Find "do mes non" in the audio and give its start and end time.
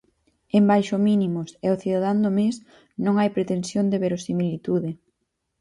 2.25-3.13